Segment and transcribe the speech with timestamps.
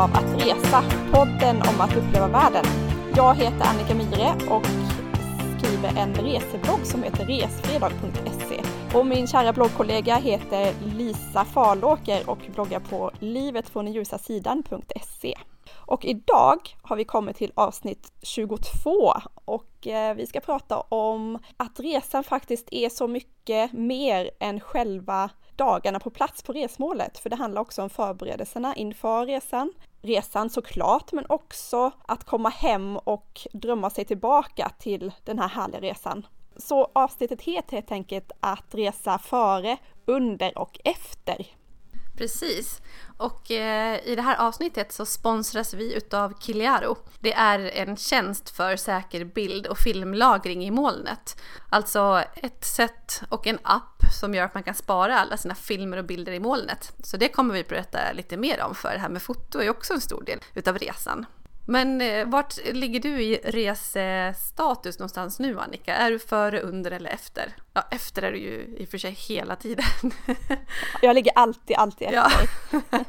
[0.00, 2.64] av Att resa, podden om att uppleva världen.
[3.16, 4.66] Jag heter Annika Myhre och
[5.58, 8.60] skriver en reseblogg som heter resfredag.se.
[8.98, 15.34] Och min kära bloggkollega heter Lisa Falåker och bloggar på livetfråndenljusasidan.se.
[15.76, 19.12] Och idag har vi kommit till avsnitt 22
[19.44, 25.30] och eh, vi ska prata om att resan faktiskt är så mycket mer än själva
[25.56, 29.72] dagarna på plats på resmålet, för det handlar också om förberedelserna inför resan,
[30.02, 35.80] resan såklart, men också att komma hem och drömma sig tillbaka till den här härliga
[35.80, 36.26] resan.
[36.56, 41.46] Så avsnittet heter helt enkelt att resa före, under och efter.
[42.20, 42.80] Precis.
[43.16, 46.96] Och eh, i det här avsnittet så sponsras vi utav Kiliaro.
[47.20, 51.42] Det är en tjänst för säker bild och filmlagring i molnet.
[51.68, 55.96] Alltså ett sätt och en app som gör att man kan spara alla sina filmer
[55.96, 56.92] och bilder i molnet.
[57.02, 59.94] Så det kommer vi berätta lite mer om för det här med foto är också
[59.94, 61.26] en stor del utav resan.
[61.70, 65.94] Men eh, vart ligger du i resestatus någonstans nu Annika?
[65.94, 67.52] Är du före, under eller efter?
[67.72, 69.84] Ja, efter är du ju i och för sig hela tiden.
[71.02, 72.50] Jag ligger alltid, alltid efter.
[72.90, 73.00] Ja.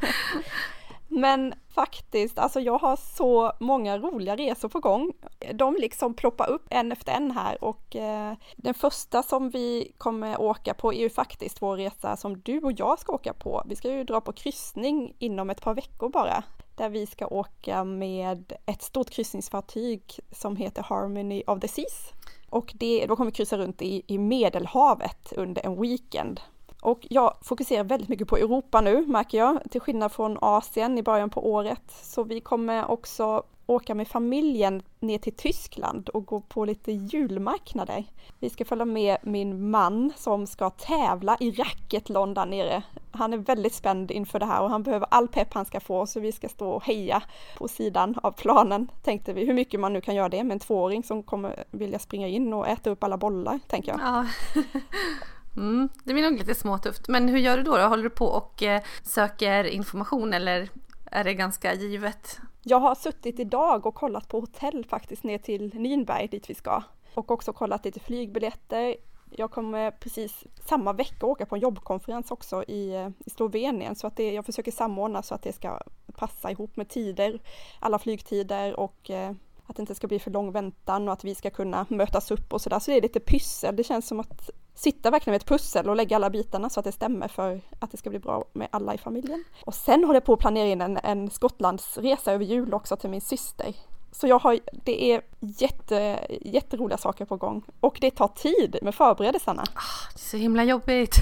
[1.07, 5.11] Men faktiskt, alltså jag har så många roliga resor på gång.
[5.53, 10.41] De liksom ploppar upp en efter en här och eh, den första som vi kommer
[10.41, 13.63] åka på är ju faktiskt vår resa som du och jag ska åka på.
[13.65, 16.43] Vi ska ju dra på kryssning inom ett par veckor bara
[16.75, 22.13] där vi ska åka med ett stort kryssningsfartyg som heter Harmony of the Seas.
[22.50, 26.41] Och det, då kommer vi kryssa runt i, i Medelhavet under en weekend.
[26.81, 31.03] Och jag fokuserar väldigt mycket på Europa nu märker jag, till skillnad från Asien i
[31.03, 31.83] början på året.
[32.03, 38.06] Så vi kommer också åka med familjen ner till Tyskland och gå på lite julmarknader.
[38.39, 42.83] Vi ska följa med min man som ska tävla i racketlon där nere.
[43.11, 46.06] Han är väldigt spänd inför det här och han behöver all pepp han ska få
[46.06, 47.23] så vi ska stå och heja
[47.57, 49.45] på sidan av planen tänkte vi.
[49.45, 52.53] Hur mycket man nu kan göra det med en tvååring som kommer vilja springa in
[52.53, 54.00] och äta upp alla bollar tänker jag.
[54.00, 54.25] Ja.
[55.57, 57.07] Mm, det blir nog lite småtufft.
[57.07, 57.78] Men hur gör du då?
[57.78, 57.84] då?
[57.84, 60.69] Håller du på och eh, söker information eller
[61.06, 62.39] är det ganska givet?
[62.63, 66.84] Jag har suttit idag och kollat på hotell faktiskt ner till Nürnberg dit vi ska.
[67.13, 68.95] Och också kollat lite flygbiljetter.
[69.29, 74.07] Jag kommer precis samma vecka åka på en jobbkonferens också i, eh, i Slovenien så
[74.07, 75.79] att det, jag försöker samordna så att det ska
[76.13, 77.39] passa ihop med tider,
[77.79, 79.31] alla flygtider och eh,
[79.68, 82.53] att det inte ska bli för lång väntan och att vi ska kunna mötas upp
[82.53, 82.79] och sådär.
[82.79, 83.75] Så det är lite pyssel.
[83.75, 86.83] Det känns som att sitta verkligen med ett pussel och lägga alla bitarna så att
[86.83, 89.43] det stämmer för att det ska bli bra med alla i familjen.
[89.65, 93.09] Och sen håller jag på att planera in en, en Skottlandsresa över jul också till
[93.09, 93.75] min syster.
[94.11, 98.95] Så jag har, det är jätte, jätteroliga saker på gång och det tar tid med
[98.95, 99.61] förberedelserna.
[99.61, 101.15] Oh, det är så himla jobbigt.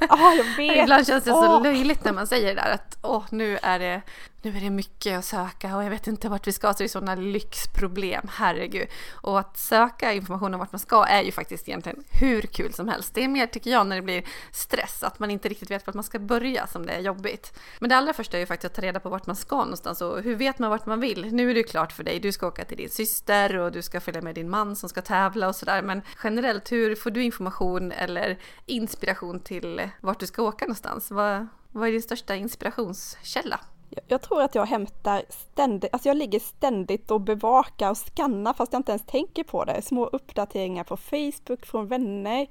[0.00, 0.82] Ja, jag vet.
[0.82, 1.46] Ibland känns det oh.
[1.46, 4.02] så löjligt när man säger det där att åh, oh, nu är det
[4.46, 6.84] nu är det mycket att söka och jag vet inte vart vi ska, så det
[6.84, 8.88] är sådana lyxproblem, herregud.
[9.12, 12.88] Och att söka information om vart man ska är ju faktiskt egentligen hur kul som
[12.88, 13.14] helst.
[13.14, 15.94] Det är mer, tycker jag, när det blir stress, att man inte riktigt vet vart
[15.94, 17.58] man ska börja som det är jobbigt.
[17.78, 20.00] Men det allra första är ju faktiskt att ta reda på vart man ska någonstans
[20.00, 21.34] och hur vet man vart man vill?
[21.34, 23.82] Nu är det ju klart för dig, du ska åka till din syster och du
[23.82, 25.82] ska följa med din man som ska tävla och sådär.
[25.82, 31.10] Men generellt, hur får du information eller inspiration till vart du ska åka någonstans?
[31.10, 33.60] Vad, vad är din största inspirationskälla?
[34.08, 38.72] Jag tror att jag hämtar ständigt, alltså jag ligger ständigt och bevakar och skannar fast
[38.72, 39.82] jag inte ens tänker på det.
[39.82, 42.46] Små uppdateringar på Facebook från vänner,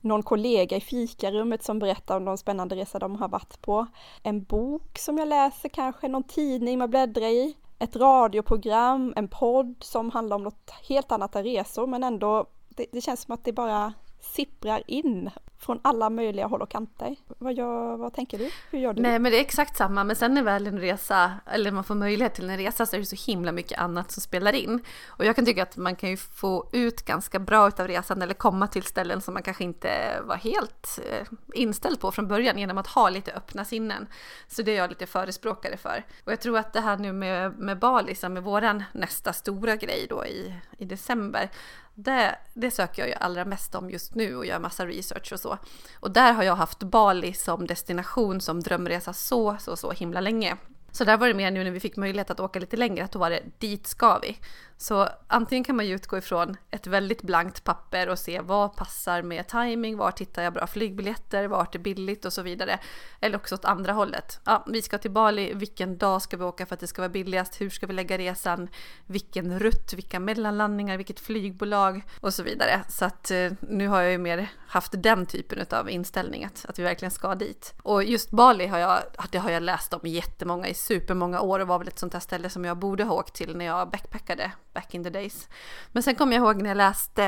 [0.00, 3.86] någon kollega i fikarummet som berättar om de spännande resa de har varit på.
[4.22, 7.56] En bok som jag läser kanske, någon tidning man bläddrar i.
[7.78, 12.86] Ett radioprogram, en podd som handlar om något helt annat än resor men ändå, det,
[12.92, 13.92] det känns som att det bara
[14.34, 17.16] sipprar in från alla möjliga håll och kanter.
[17.38, 18.50] Vad, gör, vad tänker du?
[18.70, 19.02] Hur gör du?
[19.02, 21.94] Nej men det är exakt samma men sen när väl en resa, eller man får
[21.94, 24.80] möjlighet till en resa så är det så himla mycket annat som spelar in.
[25.06, 28.34] Och jag kan tycka att man kan ju få ut ganska bra av resan eller
[28.34, 32.78] komma till ställen som man kanske inte var helt eh, inställd på från början genom
[32.78, 34.06] att ha lite öppna sinnen.
[34.48, 36.04] Så det är jag lite förespråkare för.
[36.24, 39.76] Och jag tror att det här nu med, med Bali som är våran nästa stora
[39.76, 41.50] grej då i, i december
[41.98, 45.40] det, det söker jag ju allra mest om just nu och gör massa research och
[45.40, 45.58] så.
[46.00, 50.56] Och där har jag haft Bali som destination som drömresa så, så, så himla länge.
[50.92, 53.12] Så där var det mer nu när vi fick möjlighet att åka lite längre, att
[53.12, 54.38] då var det dit ska vi.
[54.78, 59.22] Så antingen kan man ju utgå ifrån ett väldigt blankt papper och se vad passar
[59.22, 62.78] med timing, var hittar jag bra flygbiljetter, vart är billigt och så vidare.
[63.20, 64.40] Eller också åt andra hållet.
[64.44, 67.08] Ja, vi ska till Bali, vilken dag ska vi åka för att det ska vara
[67.08, 68.68] billigast, hur ska vi lägga resan,
[69.06, 72.82] vilken rutt, vilka mellanlandningar, vilket flygbolag och så vidare.
[72.88, 76.78] Så att eh, nu har jag ju mer haft den typen av inställning att, att
[76.78, 77.74] vi verkligen ska dit.
[77.82, 78.98] Och just Bali har jag,
[79.30, 82.20] det har jag läst om jättemånga i supermånga år och var väl ett sånt här
[82.20, 85.48] ställe som jag borde ha åkt till när jag backpackade back in the days.
[85.92, 87.24] Men sen kommer jag ihåg när jag läste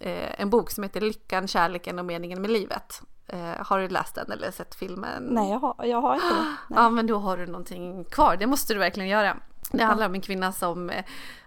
[0.00, 3.02] eh, en bok som heter Lyckan, kärleken och meningen med livet.
[3.28, 5.22] Eh, har du läst den eller sett filmen?
[5.22, 6.56] Nej, jag har, jag har inte det.
[6.74, 8.36] Ja, men då har du någonting kvar.
[8.36, 9.36] Det måste du verkligen göra.
[9.72, 10.88] Det handlar om en kvinna som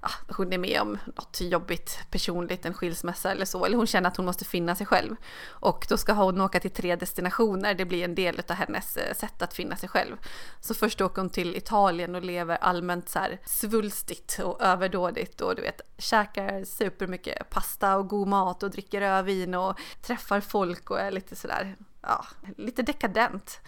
[0.02, 3.88] ja, eh, hon är med om något jobbigt personligt, en skilsmässa eller så, eller hon
[3.88, 5.16] känner att hon måste finna sig själv.
[5.48, 9.14] Och då ska hon åka till tre destinationer, det blir en del av hennes eh,
[9.14, 10.16] sätt att finna sig själv.
[10.62, 15.56] Så först åker hon till Italien och lever allmänt så här svulstigt och överdådigt och
[15.56, 21.00] du vet käkar supermycket pasta och god mat och dricker rödvin och träffar folk och
[21.00, 22.26] är lite sådär, ja,
[22.58, 23.60] lite dekadent.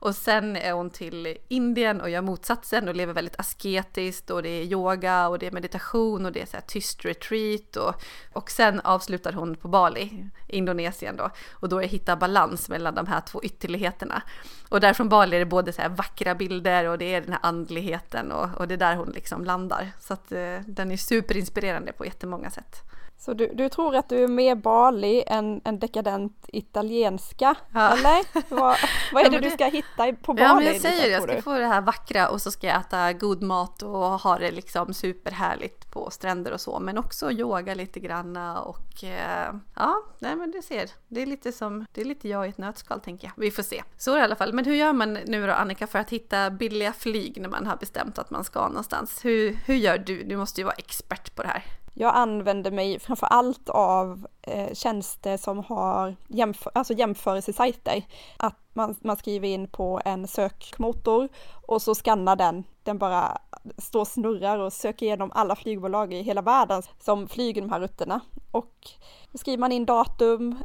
[0.00, 4.48] Och sen är hon till Indien och gör motsatsen och lever väldigt asketiskt och det
[4.48, 8.02] är yoga och det är meditation och det är så här tyst retreat och,
[8.32, 13.06] och sen avslutar hon på Bali, Indonesien då, och då är hitta balans mellan de
[13.06, 14.22] här två ytterligheterna.
[14.68, 17.32] Och där från Bali är det både så här vackra bilder och det är den
[17.32, 19.92] här andligheten och, och det är där hon liksom landar.
[20.00, 22.87] Så att eh, den är superinspirerande på jättemånga sätt.
[23.20, 27.88] Så du, du tror att du är mer Bali än en dekadent italienska, ja.
[27.90, 28.54] eller?
[28.54, 28.76] Vad,
[29.12, 30.42] vad är det, du ska hitta på Bali?
[30.42, 32.80] Ja, men jag säger det, jag ska få det här vackra och så ska jag
[32.80, 37.74] äta god mat och ha det liksom superhärligt på stränder och så, men också yoga
[37.74, 42.04] lite granna och eh, ja, nej men du ser, det är lite som, det är
[42.04, 43.32] lite jag i ett nötskal tänker jag.
[43.36, 43.82] Vi får se.
[43.96, 44.52] Så i alla fall.
[44.52, 47.76] Men hur gör man nu då Annika för att hitta billiga flyg när man har
[47.76, 49.24] bestämt att man ska någonstans?
[49.24, 50.22] Hur, hur gör du?
[50.22, 51.64] Du måste ju vara expert på det här.
[52.00, 58.02] Jag använder mig framför allt av eh, tjänster som har jämför, alltså jämförelsesajter.
[58.36, 61.28] Att man, man skriver in på en sökmotor
[61.66, 62.64] och så skannar den.
[62.82, 63.38] Den bara
[63.78, 67.80] står och snurrar och söker igenom alla flygbolag i hela världen som flyger de här
[67.80, 68.20] rutterna.
[68.52, 68.90] Och
[69.34, 70.58] skriver man in datum,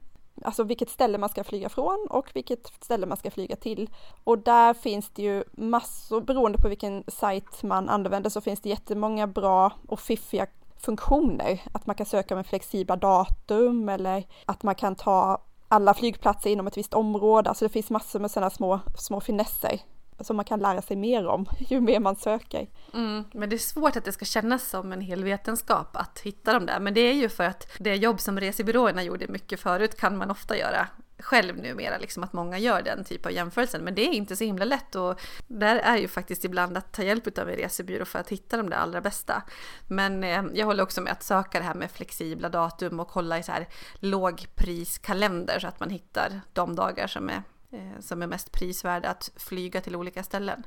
[0.44, 3.90] alltså vilket ställe man ska flyga från och vilket ställe man ska flyga till.
[4.24, 8.70] Och där finns det ju massor, beroende på vilken sajt man använder så finns det
[8.70, 10.48] jättemånga bra och fiffiga
[10.84, 16.50] funktioner, att man kan söka med flexibla datum eller att man kan ta alla flygplatser
[16.50, 19.80] inom ett visst område, alltså det finns massor med sådana små, små finesser
[20.20, 22.68] som man kan lära sig mer om ju mer man söker.
[22.94, 26.54] Mm, men det är svårt att det ska kännas som en hel vetenskap att hitta
[26.54, 26.80] dem där.
[26.80, 30.32] Men det är ju för att det jobb som resebyråerna gjorde mycket förut kan man
[30.32, 30.88] ofta göra
[31.24, 33.84] själv numera, liksom att många gör den typ av jämförelsen.
[33.84, 37.04] Men det är inte så himla lätt och där är ju faktiskt ibland att ta
[37.04, 39.44] hjälp av en resebyrå för att hitta de där allra bästa.
[39.88, 43.40] Men eh, jag håller också med att söka det här med flexibla datum och kolla
[43.40, 48.28] i så här lågpriskalender så att man hittar de dagar som är, eh, som är
[48.28, 50.64] mest prisvärda att flyga till olika ställen.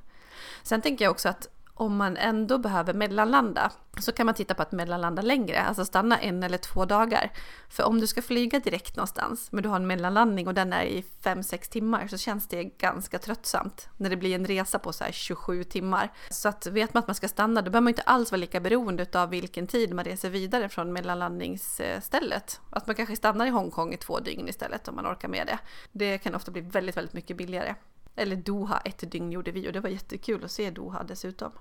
[0.62, 3.70] Sen tänker jag också att om man ändå behöver mellanlanda
[4.00, 7.32] så kan man titta på att mellanlanda längre, alltså stanna en eller två dagar.
[7.68, 10.84] För om du ska flyga direkt någonstans, men du har en mellanlandning och den är
[10.84, 15.04] i 5-6 timmar, så känns det ganska tröttsamt när det blir en resa på så
[15.04, 16.12] här 27 timmar.
[16.30, 18.60] Så att vet man att man ska stanna, då behöver man inte alls vara lika
[18.60, 22.60] beroende av vilken tid man reser vidare från mellanlandningsstället.
[22.70, 25.58] Att man kanske stannar i Hongkong i två dygn istället om man orkar med det.
[25.92, 27.74] Det kan ofta bli väldigt, väldigt mycket billigare.
[28.16, 31.52] Eller Doha, ett dygn gjorde vi och det var jättekul att se Doha dessutom.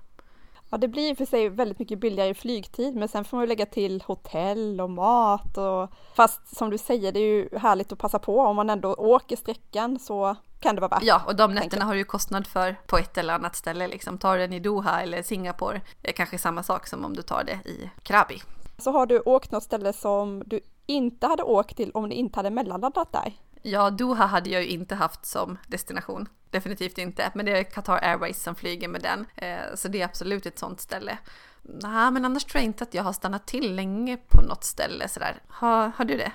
[0.70, 3.66] Ja, det blir för sig väldigt mycket billigare i flygtid, men sen får man lägga
[3.66, 8.18] till hotell och mat och fast som du säger, det är ju härligt att passa
[8.18, 11.02] på om man ändå åker sträckan så kan det vara värt.
[11.02, 14.18] Ja, och de nätterna har du ju kostnad för på ett eller annat ställe liksom.
[14.18, 17.44] Tar du den i Doha eller Singapore, är kanske samma sak som om du tar
[17.44, 18.42] det i Krabi.
[18.78, 22.38] Så har du åkt något ställe som du inte hade åkt till om du inte
[22.38, 23.32] hade mellanlandat där?
[23.62, 26.28] Ja, Doha hade jag ju inte haft som destination.
[26.56, 29.26] Definitivt inte, men det är Qatar Airways som flyger med den.
[29.36, 31.18] Eh, så det är absolut ett sånt ställe.
[31.62, 35.08] Nej, men annars tror jag inte att jag har stannat till länge på något ställe
[35.08, 35.42] sådär.
[35.48, 36.32] Har, har du det?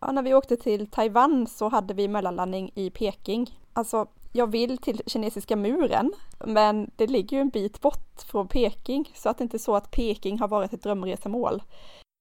[0.00, 3.60] Ja, när vi åkte till Taiwan så hade vi mellanlandning i Peking.
[3.72, 6.12] Alltså, jag vill till kinesiska muren,
[6.46, 9.76] men det ligger ju en bit bort från Peking, så att det inte är så
[9.76, 11.62] att Peking har varit ett drömresemål.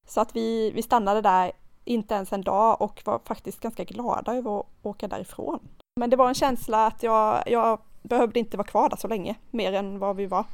[0.08, 1.52] Så att vi, vi stannade där
[1.86, 5.60] inte ens en dag och var faktiskt ganska glada över att åka därifrån.
[6.00, 9.36] Men det var en känsla att jag, jag behövde inte vara kvar där så länge,
[9.52, 10.46] mer än vad vi var.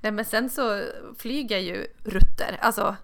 [0.00, 0.82] Nej men sen så
[1.18, 2.96] flyger ju rutter, alltså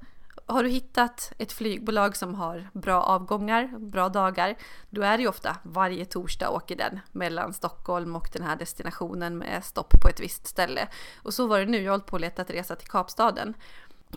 [0.46, 4.54] har du hittat ett flygbolag som har bra avgångar, bra dagar,
[4.90, 9.38] då är det ju ofta varje torsdag åker den mellan Stockholm och den här destinationen
[9.38, 10.88] med stopp på ett visst ställe.
[11.22, 13.54] Och så var det nu, jag har hållit på att leta resa till Kapstaden.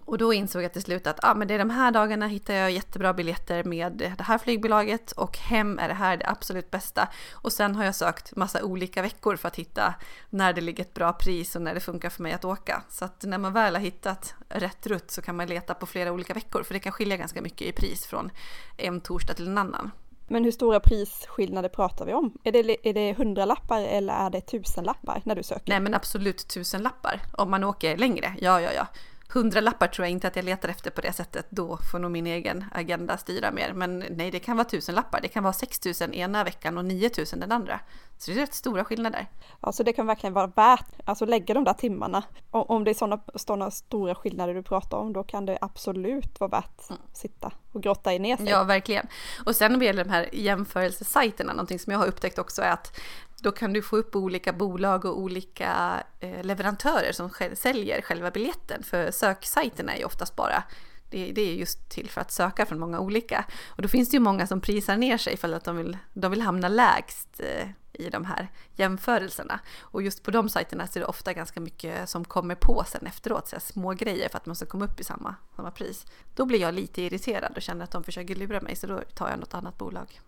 [0.05, 2.53] Och då insåg jag till slut att ah, men det är de här dagarna hittar
[2.53, 7.07] jag jättebra biljetter med det här flygbolaget och hem är det här det absolut bästa.
[7.31, 9.93] Och sen har jag sökt massa olika veckor för att hitta
[10.29, 12.83] när det ligger ett bra pris och när det funkar för mig att åka.
[12.89, 16.11] Så att när man väl har hittat rätt rutt så kan man leta på flera
[16.11, 18.31] olika veckor för det kan skilja ganska mycket i pris från
[18.77, 19.91] en torsdag till en annan.
[20.27, 22.37] Men hur stora prisskillnader pratar vi om?
[22.43, 25.69] Är det, är det hundralappar eller är det tusenlappar när du söker?
[25.69, 28.35] Nej men absolut tusenlappar om man åker längre.
[28.39, 28.87] Ja, ja, ja
[29.33, 31.45] hundralappar tror jag inte att jag letar efter på det sättet.
[31.49, 33.73] Då får nog min egen agenda styra mer.
[33.73, 35.21] Men nej, det kan vara tusenlappar.
[35.21, 37.79] Det kan vara 6000 ena veckan och 9000 den andra.
[38.17, 39.27] Så det är rätt stora skillnader.
[39.61, 42.23] Ja, så det kan verkligen vara värt, alltså lägga de där timmarna.
[42.51, 46.49] Om det är sådana, sådana stora skillnader du pratar om, då kan det absolut vara
[46.49, 47.01] värt att mm.
[47.13, 48.49] sitta och grotta i ner sig.
[48.49, 49.07] Ja, verkligen.
[49.45, 52.71] Och sen när det gäller de här jämförelsesajterna, någonting som jag har upptäckt också är
[52.71, 52.99] att
[53.43, 58.83] då kan du få upp olika bolag och olika eh, leverantörer som säljer själva biljetten.
[58.83, 60.63] För söksajterna är ju oftast bara
[61.09, 63.45] det, det, är just till för att söka från många olika.
[63.67, 66.31] Och då finns det ju många som prisar ner sig för att de vill, de
[66.31, 69.59] vill hamna lägst eh, i de här jämförelserna.
[69.79, 73.05] Och just på de sajterna så är det ofta ganska mycket som kommer på sen
[73.07, 76.05] efteråt, så små grejer för att man ska komma upp i samma, samma pris.
[76.35, 79.29] Då blir jag lite irriterad och känner att de försöker lura mig så då tar
[79.29, 80.19] jag något annat bolag.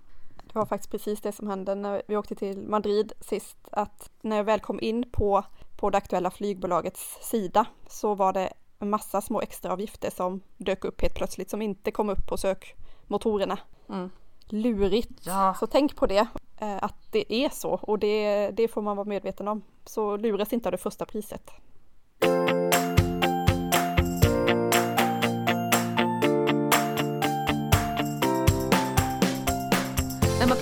[0.54, 4.38] Det var faktiskt precis det som hände när vi åkte till Madrid sist, att när
[4.38, 5.44] jag väl kom in på,
[5.78, 11.02] på det aktuella flygbolagets sida så var det en massa små extraavgifter som dök upp
[11.02, 13.60] helt plötsligt som inte kom upp på sökmotorerna.
[13.90, 14.10] Mm.
[14.50, 15.26] Lurigt!
[15.26, 15.56] Ja.
[15.60, 16.28] Så tänk på det,
[16.58, 19.62] eh, att det är så och det, det får man vara medveten om.
[19.86, 21.52] Så luras inte av det första priset.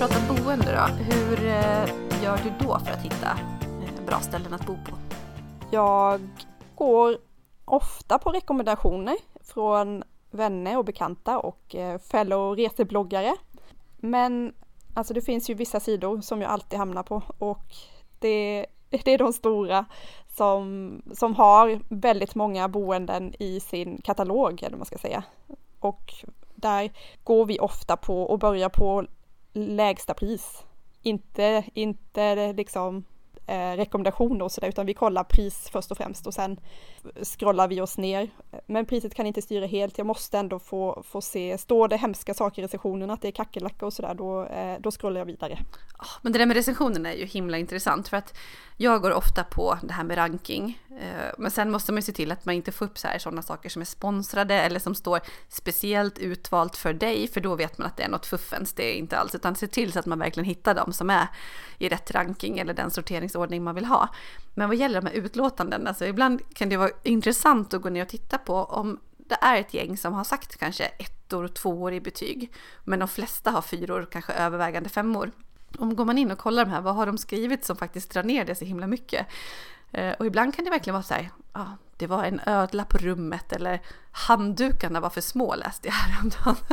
[0.00, 3.30] Pratar boende då, hur eh, gör du då för att hitta
[3.60, 4.96] eh, bra ställen att bo på?
[5.70, 6.20] Jag
[6.74, 7.18] går
[7.64, 13.36] ofta på rekommendationer från vänner och bekanta och eh, fellow resebloggare.
[13.96, 14.54] Men
[14.94, 17.66] alltså det finns ju vissa sidor som jag alltid hamnar på och
[18.18, 19.84] det, det är de stora
[20.36, 25.24] som, som har väldigt många boenden i sin katalog eller vad man ska säga.
[25.80, 26.14] Och
[26.54, 26.92] där
[27.24, 29.06] går vi ofta på och börjar på
[29.52, 30.64] lägsta pris.
[31.02, 33.04] Inte, inte liksom
[33.50, 36.60] eh, rekommendationer och sådär, utan vi kollar pris först och främst och sen
[37.22, 38.30] scrollar vi oss ner.
[38.66, 42.34] Men priset kan inte styra helt, jag måste ändå få, få se, står det hemska
[42.34, 45.58] saker i recensionerna, att det är kackerlacka och sådär, då, eh, då scrollar jag vidare.
[45.96, 48.34] Ah, men det där med recensionerna är ju himla intressant för att
[48.76, 52.12] jag går ofta på det här med ranking, eh, men sen måste man ju se
[52.12, 54.94] till att man inte får upp så här sådana saker som är sponsrade eller som
[54.94, 58.94] står speciellt utvalt för dig, för då vet man att det är något fuffens, det
[58.94, 61.26] är inte alls, utan se till så att man verkligen hittar dem som är
[61.78, 62.90] i rätt ranking eller den
[63.40, 64.08] sorteringsordning man vill ha.
[64.54, 68.02] Men vad gäller de här utlåtanden, alltså ibland kan det vara intressant att gå ner
[68.02, 71.92] och titta på om det är ett gäng som har sagt kanske ettor och tvåor
[71.92, 72.50] i betyg,
[72.84, 75.30] men de flesta har fyror, kanske övervägande femmor
[75.78, 78.24] om går man in och kollar de här, vad har de skrivit som faktiskt drar
[78.24, 79.26] ner det så himla mycket?
[79.92, 82.98] Eh, och ibland kan det verkligen vara så här, ja, det var en ödla på
[82.98, 83.80] rummet eller
[84.12, 86.56] handdukarna var för små läste jag häromdagen.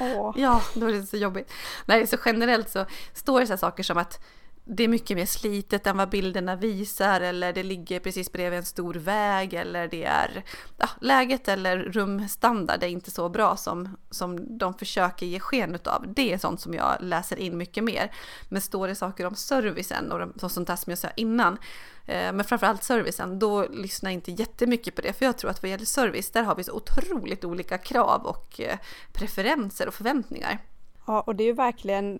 [0.00, 0.34] Oh.
[0.36, 1.52] Ja, då är det så jobbigt.
[1.86, 4.24] Nej, så generellt så står det så här saker som att
[4.66, 8.64] det är mycket mer slitet än vad bilderna visar eller det ligger precis bredvid en
[8.64, 10.44] stor väg eller det är
[10.76, 16.04] ja, läget eller rumstandard är inte så bra som, som de försöker ge sken av.
[16.14, 18.12] Det är sånt som jag läser in mycket mer.
[18.48, 21.58] Men står det saker om servicen och sånt där som jag sa innan,
[22.06, 25.12] eh, men framförallt servicen, då lyssnar jag inte jättemycket på det.
[25.12, 28.60] För jag tror att vad gäller service, där har vi så otroligt olika krav och
[28.60, 28.78] eh,
[29.12, 30.58] preferenser och förväntningar.
[31.06, 32.18] Ja, och det är ju verkligen,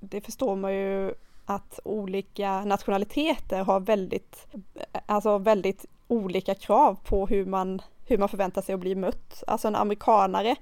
[0.00, 1.14] det förstår man ju
[1.50, 4.46] att olika nationaliteter har väldigt,
[5.06, 9.44] alltså väldigt olika krav på hur man, hur man förväntar sig att bli mött.
[9.46, 10.56] Alltså en amerikanare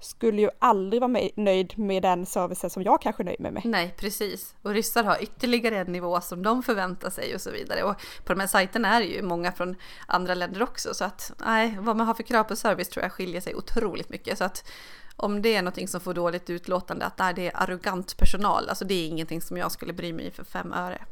[0.00, 3.62] skulle ju aldrig vara nöjd med den servicen som jag kanske är nöjd med.
[3.64, 4.56] Nej, precis.
[4.62, 7.82] Och ryssar har ytterligare en nivå som de förväntar sig och så vidare.
[7.82, 7.94] Och
[8.24, 11.76] på de här sajterna är det ju många från andra länder också, så att nej,
[11.80, 14.38] vad man har för krav på service tror jag skiljer sig otroligt mycket.
[14.38, 14.70] Så att
[15.16, 18.94] om det är någonting som får dåligt utlåtande, att det är arrogant personal, alltså det
[18.94, 21.04] är ingenting som jag skulle bry mig för fem öre.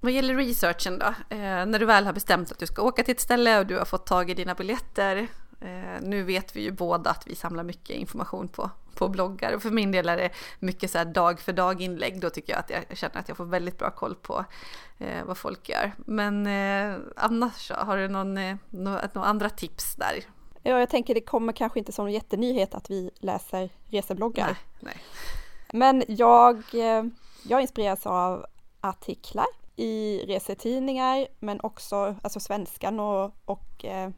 [0.00, 3.14] Vad gäller researchen då, eh, när du väl har bestämt att du ska åka till
[3.14, 5.28] ett ställe och du har fått tag i dina biljetter,
[5.60, 9.62] eh, nu vet vi ju båda att vi samlar mycket information på, på bloggar och
[9.62, 12.20] för min del är det mycket så dag för dag inlägg.
[12.20, 14.44] Då tycker jag att jag känner att jag får väldigt bra koll på
[14.98, 15.92] eh, vad folk gör.
[15.96, 20.24] Men eh, annars har du någon, eh, några andra tips där?
[20.62, 24.46] Ja, jag tänker det kommer kanske inte som en jättenyhet att vi läser resebloggar.
[24.46, 24.96] Nej, nej.
[25.72, 27.04] Men jag, eh,
[27.42, 28.46] jag inspireras av
[28.80, 34.10] artiklar i resetidningar, men också alltså Svenskan och, och eh,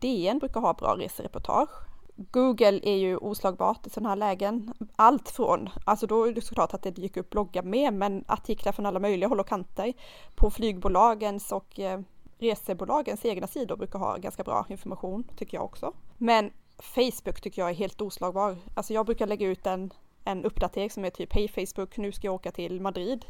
[0.00, 1.70] DN brukar ha bra resereportage.
[2.16, 4.72] Google är ju oslagbart i sådana här lägen.
[4.96, 8.72] Allt från, alltså då är det såklart att det dyker upp bloggar med, men artiklar
[8.72, 9.92] från alla möjliga håll och kanter
[10.34, 12.00] på flygbolagens och eh,
[12.38, 15.92] resebolagens egna sidor brukar ha ganska bra information, tycker jag också.
[16.16, 18.56] Men Facebook tycker jag är helt oslagbar.
[18.74, 19.92] Alltså jag brukar lägga ut en,
[20.24, 23.24] en uppdatering som är typ Hej Facebook, nu ska jag åka till Madrid.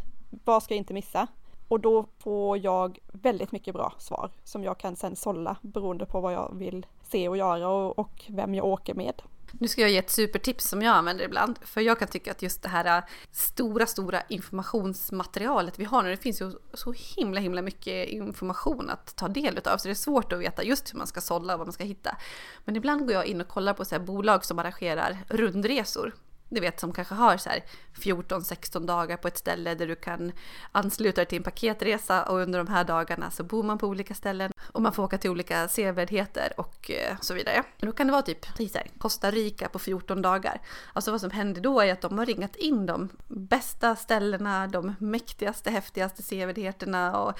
[0.44, 1.28] Vad ska jag inte missa?
[1.68, 6.20] Och då får jag väldigt mycket bra svar som jag kan sen sålla beroende på
[6.20, 9.22] vad jag vill se och göra och, och vem jag åker med.
[9.52, 11.58] Nu ska jag ge ett supertips som jag använder ibland.
[11.62, 16.10] För jag kan tycka att just det här äh, stora, stora informationsmaterialet vi har nu,
[16.10, 19.76] det finns ju så himla, himla mycket information att ta del av.
[19.76, 21.84] Så det är svårt att veta just hur man ska sålla och vad man ska
[21.84, 22.16] hitta.
[22.64, 26.14] Men ibland går jag in och kollar på så bolag som arrangerar rundresor
[26.48, 30.32] du vet som kanske har så här 14-16 dagar på ett ställe där du kan
[30.72, 34.14] ansluta dig till en paketresa och under de här dagarna så bor man på olika
[34.14, 37.62] ställen och man får åka till olika sevärdheter och eh, så vidare.
[37.80, 40.60] Då kan det vara typ här, Costa Rica på 14 dagar.
[40.92, 44.94] Alltså vad som händer då är att de har ringat in de bästa ställena, de
[44.98, 47.38] mäktigaste, häftigaste sevärdheterna och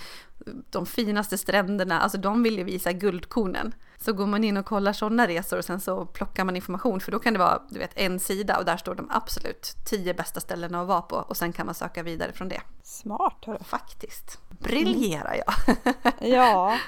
[0.71, 2.01] de finaste stränderna.
[2.01, 3.75] Alltså de vill ju visa guldkornen.
[3.99, 7.13] Så går man in och kollar sådana resor och sen så plockar man information för
[7.13, 10.41] då kan det vara du vet, en sida och där står de absolut tio bästa
[10.41, 12.61] ställena att vara på och sen kan man söka vidare från det.
[12.83, 13.45] Smart!
[13.47, 13.59] Hörru.
[13.65, 14.39] Faktiskt.
[14.49, 15.77] Briljerar jag!
[16.31, 16.79] ja,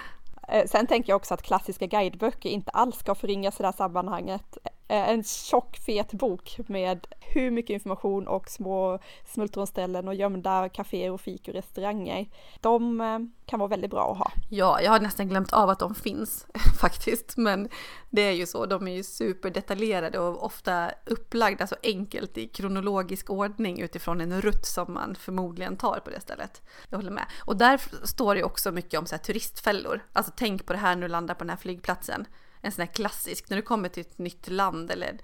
[0.48, 3.72] eh, sen tänker jag också att klassiska guideböcker inte alls ska förringas i det här
[3.72, 4.58] sammanhanget.
[4.90, 11.10] Eh, en tjock fet bok med hur mycket information och små smultronställen och gömda kaféer
[11.10, 12.26] och fik och restauranger.
[12.60, 14.32] De eh, kan vara väldigt bra att ha.
[14.50, 16.46] Ja, jag har nästan glömt av att de finns
[16.80, 17.68] faktiskt, men
[18.10, 18.66] det är ju så.
[18.66, 24.66] De är ju superdetaljerade och ofta upplagda så enkelt i kronologisk ordning utifrån en rutt
[24.66, 26.62] som man förmodligen tar på det stället.
[26.88, 27.24] Jag håller med.
[27.44, 30.00] Och där står det också mycket om så här turistfällor.
[30.12, 32.26] Alltså tänk på det här när du landar på den här flygplatsen
[32.60, 35.18] en sån här klassisk, när du kommer till ett nytt land eller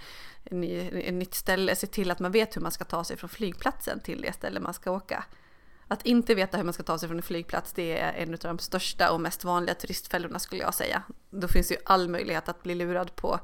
[0.45, 4.01] ett nytt ställe, se till att man vet hur man ska ta sig från flygplatsen
[4.01, 5.25] till det ställe man ska åka.
[5.89, 8.39] Att inte veta hur man ska ta sig från en flygplats, det är en av
[8.39, 11.03] de största och mest vanliga turistfällorna skulle jag säga.
[11.31, 13.41] Då finns ju all möjlighet att bli lurad på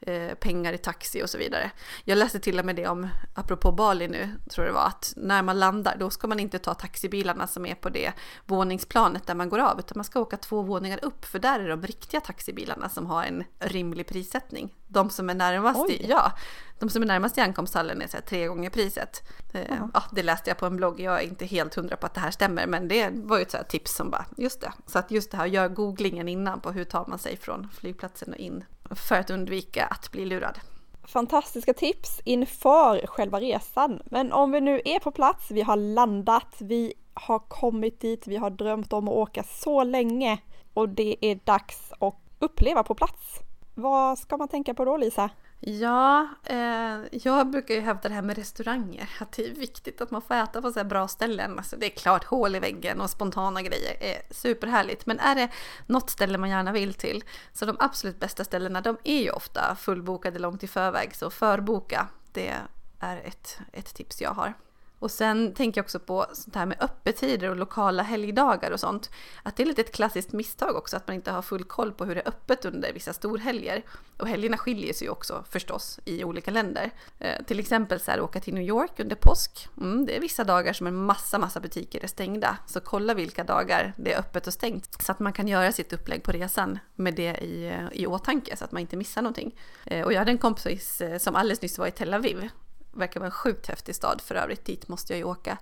[0.00, 1.70] Eh, pengar i taxi och så vidare.
[2.04, 5.12] Jag läste till och med det om, apropå Bali nu, tror jag det var, att
[5.16, 8.12] när man landar då ska man inte ta taxibilarna som är på det
[8.46, 11.68] våningsplanet där man går av, utan man ska åka två våningar upp, för där är
[11.68, 14.74] de riktiga taxibilarna som har en rimlig prissättning.
[14.86, 16.32] De som är närmast, i, ja,
[16.78, 19.28] de som är närmast i ankomsthallen är så här, tre gånger priset.
[19.52, 22.14] Eh, ja, det läste jag på en blogg, jag är inte helt hundra på att
[22.14, 24.72] det här stämmer, men det var ju ett så tips som bara, just det.
[24.86, 28.32] Så att just det här, gör googlingen innan på hur tar man sig från flygplatsen
[28.32, 30.58] och in för att undvika att bli lurad.
[31.04, 34.02] Fantastiska tips inför själva resan.
[34.04, 38.36] Men om vi nu är på plats, vi har landat, vi har kommit dit, vi
[38.36, 40.38] har drömt om att åka så länge
[40.74, 43.38] och det är dags att uppleva på plats.
[43.74, 45.30] Vad ska man tänka på då Lisa?
[45.60, 49.10] Ja, eh, jag brukar ju hävda det här med restauranger.
[49.20, 51.58] Att det är viktigt att man får äta på så här bra ställen.
[51.58, 55.06] Alltså det är klart, hål i väggen och spontana grejer är superhärligt.
[55.06, 55.48] Men är det
[55.86, 59.76] något ställe man gärna vill till, så de absolut bästa ställena de är ju ofta
[59.80, 61.16] fullbokade långt i förväg.
[61.16, 62.54] Så förboka, det
[63.00, 64.54] är ett, ett tips jag har.
[64.98, 69.10] Och sen tänker jag också på sånt här med öppettider och lokala helgdagar och sånt.
[69.42, 72.04] Att det är lite ett klassiskt misstag också att man inte har full koll på
[72.04, 73.84] hur det är öppet under vissa storhelger.
[74.18, 76.90] Och helgerna skiljer sig ju också förstås i olika länder.
[77.18, 79.68] Eh, till exempel så här åka till New York under påsk.
[79.76, 82.58] Mm, det är vissa dagar som en massa, massa butiker är stängda.
[82.66, 85.02] Så kolla vilka dagar det är öppet och stängt.
[85.02, 88.64] Så att man kan göra sitt upplägg på resan med det i, i åtanke så
[88.64, 89.58] att man inte missar någonting.
[89.84, 92.48] Eh, och jag hade en kompis eh, som alldeles nyss var i Tel Aviv
[92.92, 95.58] verkar vara en sjukt häftig stad för övrigt, dit måste jag ju åka.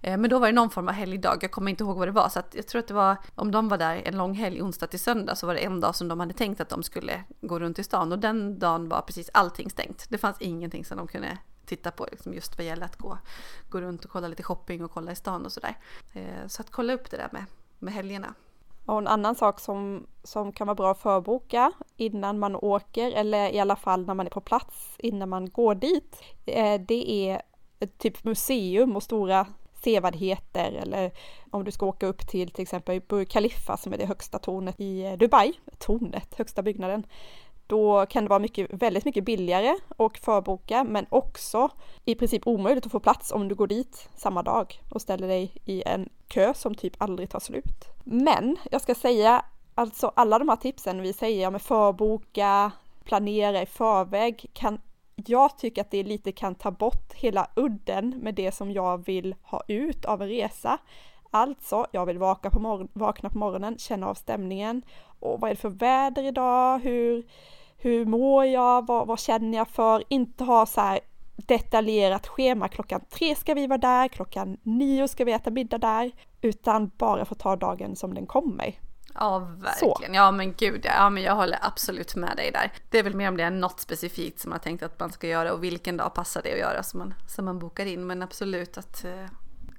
[0.00, 2.12] Eh, men då var det någon form av helgdag, jag kommer inte ihåg vad det
[2.12, 4.62] var, så att jag tror att det var, om de var där en lång helg,
[4.62, 7.24] onsdag till söndag, så var det en dag som de hade tänkt att de skulle
[7.40, 10.06] gå runt i stan och den dagen var precis allting stängt.
[10.08, 13.18] Det fanns ingenting som de kunde titta på liksom just vad gäller att gå,
[13.68, 15.78] gå runt och kolla lite shopping och kolla i stan och sådär.
[16.12, 17.44] Eh, så att kolla upp det där med,
[17.78, 18.34] med helgerna.
[18.90, 23.54] Och en annan sak som, som kan vara bra att förboka innan man åker eller
[23.54, 26.22] i alla fall när man är på plats innan man går dit.
[26.46, 27.42] Eh, det är
[27.98, 31.12] typ museum och stora sevärdheter eller
[31.50, 34.80] om du ska åka upp till till exempel Burj Khalifa som är det högsta tornet
[34.80, 37.06] i eh, Dubai, tornet, högsta byggnaden.
[37.70, 41.68] Då kan det vara mycket, väldigt mycket billigare och förboka men också
[42.04, 45.52] i princip omöjligt att få plats om du går dit samma dag och ställer dig
[45.64, 47.88] i en kö som typ aldrig tar slut.
[48.04, 52.72] Men jag ska säga alltså alla de här tipsen vi säger om att förboka,
[53.04, 54.80] planera i förväg kan
[55.26, 59.34] jag tycker att det lite kan ta bort hela udden med det som jag vill
[59.42, 60.78] ha ut av en resa.
[61.30, 64.82] Alltså, jag vill vakna på vakna på morgonen, känna av stämningen.
[65.20, 66.78] Och vad är det för väder idag?
[66.78, 67.24] Hur,
[67.80, 68.86] hur mår jag?
[68.86, 70.04] Vad, vad känner jag för?
[70.08, 71.00] Inte ha så här
[71.36, 72.68] detaljerat schema.
[72.68, 76.12] Klockan tre ska vi vara där, klockan nio ska vi äta middag där.
[76.40, 78.78] Utan bara få ta dagen som den kommer.
[79.14, 79.96] Ja, verkligen.
[79.96, 80.04] Så.
[80.12, 82.72] Ja, men gud, ja, men jag håller absolut med dig där.
[82.90, 85.26] Det är väl mer om det är något specifikt som man tänkt att man ska
[85.28, 88.06] göra och vilken dag passar det att göra som man, som man bokar in.
[88.06, 89.26] Men absolut att eh,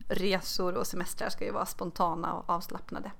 [0.09, 3.11] resor och semestrar ska ju vara spontana och avslappnade.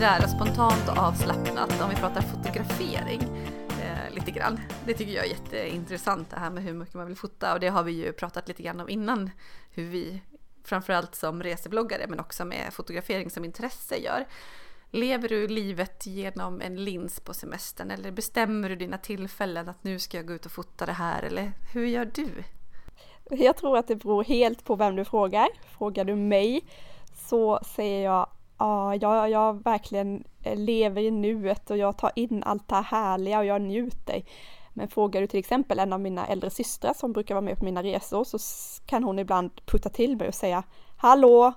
[0.00, 3.20] Sådär spontant och avslappnat, om vi pratar fotografering
[3.82, 4.60] eh, lite grann.
[4.86, 7.68] Det tycker jag är jätteintressant det här med hur mycket man vill fota och det
[7.68, 9.30] har vi ju pratat lite grann om innan
[9.70, 10.22] hur vi
[10.64, 14.26] framförallt som resebloggare men också med fotografering som intresse gör.
[14.90, 19.98] Lever du livet genom en lins på semestern eller bestämmer du dina tillfällen att nu
[19.98, 22.28] ska jag gå ut och fota det här eller hur gör du?
[23.30, 25.48] Jag tror att det beror helt på vem du frågar.
[25.78, 26.60] Frågar du mig
[27.28, 28.28] så säger jag
[28.60, 32.82] ja, jag, jag verkligen eh, lever i nuet och jag tar in allt det här
[32.82, 34.22] härliga och jag njuter.
[34.74, 37.64] Men frågar du till exempel en av mina äldre systrar som brukar vara med på
[37.64, 38.38] mina resor så
[38.86, 40.62] kan hon ibland putta till mig och säga
[40.96, 41.52] Hallå!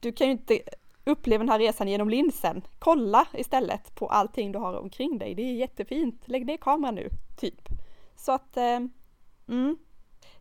[0.00, 0.60] Du kan ju inte
[1.04, 2.62] uppleva den här resan genom linsen.
[2.78, 5.34] Kolla istället på allting du har omkring dig.
[5.34, 6.28] Det är jättefint.
[6.28, 7.68] Lägg ner kameran nu, typ.
[8.16, 8.80] Så att, eh,
[9.48, 9.78] mm,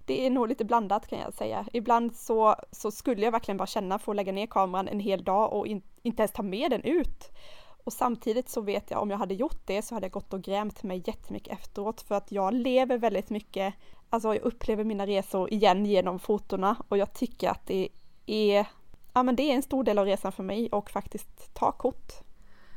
[0.09, 1.65] det är nog lite blandat kan jag säga.
[1.73, 5.23] Ibland så, så skulle jag verkligen bara känna för att lägga ner kameran en hel
[5.23, 7.31] dag och in, inte ens ta med den ut.
[7.83, 10.41] Och samtidigt så vet jag om jag hade gjort det så hade jag gått och
[10.41, 13.73] grämt mig jättemycket efteråt för att jag lever väldigt mycket,
[14.09, 17.89] alltså jag upplever mina resor igen genom fotona och jag tycker att det
[18.25, 18.65] är
[19.13, 22.13] ja men det är en stor del av resan för mig och faktiskt ta kort.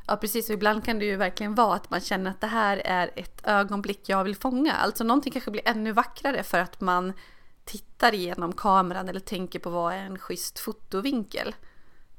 [0.07, 2.83] Ja precis, och ibland kan det ju verkligen vara att man känner att det här
[2.85, 4.73] är ett ögonblick jag vill fånga.
[4.73, 7.13] Alltså någonting kanske blir ännu vackrare för att man
[7.65, 11.55] tittar igenom kameran eller tänker på vad är en schysst fotovinkel.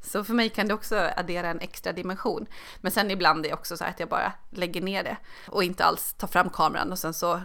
[0.01, 2.45] Så för mig kan det också addera en extra dimension.
[2.81, 5.17] Men sen ibland är det också så att jag bara lägger ner det
[5.47, 7.41] och inte alls tar fram kameran och sen så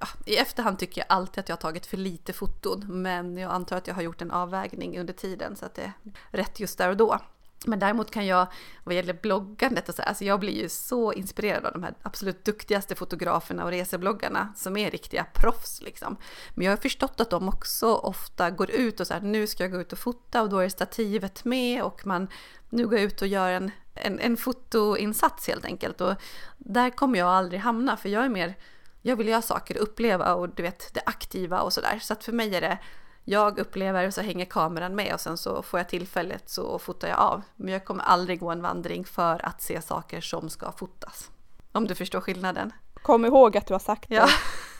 [0.00, 3.02] ja, i efterhand tycker jag alltid att jag har tagit för lite foton.
[3.02, 5.92] Men jag antar att jag har gjort en avvägning under tiden så att det är
[6.30, 7.18] rätt just där och då.
[7.66, 8.46] Men däremot kan jag,
[8.84, 12.44] vad gäller bloggandet och så, alltså jag blir ju så inspirerad av de här absolut
[12.44, 16.16] duktigaste fotograferna och resebloggarna som är riktiga proffs liksom.
[16.54, 19.64] Men jag har förstått att de också ofta går ut och så här, nu ska
[19.64, 22.28] jag gå ut och fota och då är stativet med och man,
[22.70, 26.00] nu går jag ut och gör en, en, en fotoinsats helt enkelt.
[26.00, 26.14] Och
[26.58, 28.54] där kommer jag aldrig hamna för jag är mer,
[29.02, 31.98] jag vill göra saker, uppleva och du vet det aktiva och sådär.
[32.02, 32.78] Så att för mig är det
[33.28, 37.18] jag upplever så hänger kameran med och sen så får jag tillfället så fotar jag
[37.18, 37.42] av.
[37.56, 41.30] Men jag kommer aldrig gå en vandring för att se saker som ska fotas.
[41.72, 42.72] Om du förstår skillnaden.
[42.94, 44.14] Kom ihåg att du har sagt det.
[44.14, 44.28] Ja.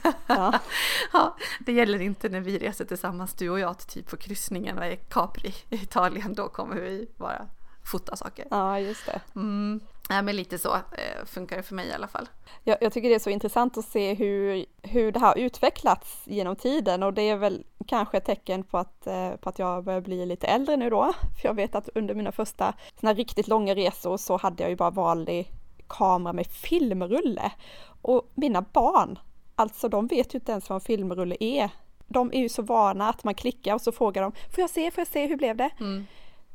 [0.27, 0.59] ja.
[1.13, 1.37] ja.
[1.59, 4.97] det gäller inte när vi reser tillsammans du och jag till typ på kryssningen är
[4.97, 6.35] Capri i Italien.
[6.35, 7.49] Då kommer vi bara
[7.85, 8.47] fota saker.
[8.51, 9.21] Ja, just det.
[9.35, 9.81] Mm.
[10.09, 12.29] Ja, men lite så eh, funkar det för mig i alla fall.
[12.65, 16.57] Jag, jag, tycker det är så intressant att se hur, hur det har utvecklats genom
[16.57, 20.01] tiden och det är väl kanske ett tecken på att, eh, på att jag börjar
[20.01, 21.13] bli lite äldre nu då.
[21.41, 24.77] För jag vet att under mina första såna riktigt långa resor så hade jag ju
[24.77, 25.53] bara vanlig
[25.89, 27.53] kamera med filmrulle.
[28.03, 29.19] Och mina barn,
[29.55, 31.71] alltså de vet ju inte ens vad en filmrulle är.
[32.07, 34.91] De är ju så vana att man klickar och så frågar de, får jag se,
[34.91, 35.71] får jag se, hur blev det?
[35.81, 36.07] Mm.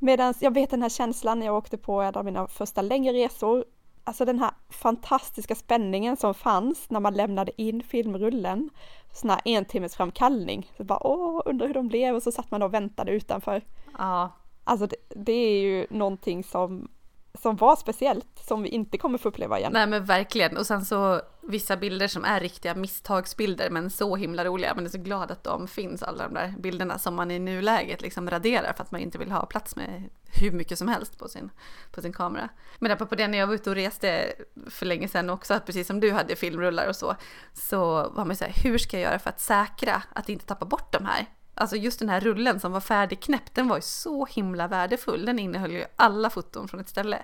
[0.04, 3.14] Medan jag vet den här känslan när jag åkte på en av mina första längre
[3.14, 3.66] resor,
[4.04, 8.70] alltså den här fantastiska spänningen som fanns när man lämnade in filmrullen,
[9.14, 10.72] sån här en timmes framkallning.
[10.78, 13.62] Så bara åh, undrar hur de blev och så satt man och väntade utanför.
[13.98, 14.32] Ja.
[14.64, 16.88] Alltså det, det är ju någonting som
[17.34, 19.72] som var speciellt, som vi inte kommer få uppleva igen.
[19.74, 24.46] Nej men verkligen, och sen så vissa bilder som är riktiga misstagsbilder men så himla
[24.46, 24.76] roliga.
[24.76, 28.02] Man är så glad att de finns, alla de där bilderna som man i nuläget
[28.02, 31.28] liksom raderar för att man inte vill ha plats med hur mycket som helst på
[31.28, 31.50] sin,
[31.92, 32.50] på sin kamera.
[32.80, 34.34] Men apropå det när jag var ute och reste
[34.70, 37.16] för länge sedan också, precis som du hade filmrullar och så,
[37.54, 40.66] så var man så här, hur ska jag göra för att säkra att inte tappa
[40.66, 41.26] bort de här?
[41.54, 45.26] Alltså just den här rullen som var färdigknäppt, den var ju så himla värdefull.
[45.26, 47.24] Den innehöll ju alla foton från ett ställe.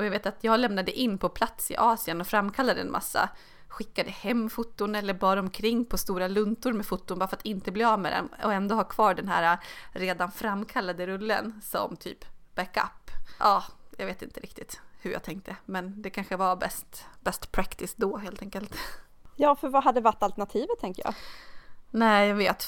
[0.00, 3.28] Och jag vet att jag lämnade in på plats i Asien och framkallade en massa.
[3.68, 7.72] Skickade hem foton eller bar omkring på stora luntor med foton bara för att inte
[7.72, 9.58] bli av med den och ändå ha kvar den här
[9.92, 13.10] redan framkallade rullen som typ backup.
[13.38, 13.64] Ja,
[13.96, 18.16] jag vet inte riktigt hur jag tänkte, men det kanske var bäst, best practice då
[18.16, 18.76] helt enkelt.
[19.36, 21.14] Ja, för vad hade varit alternativet tänker jag?
[21.90, 22.62] Nej, jag vet.